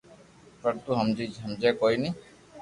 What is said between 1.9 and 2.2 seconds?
ني